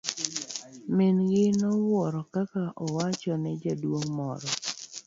[0.95, 2.43] Min gi nowuoro ka
[2.83, 4.47] owacho ne jaduong' moro.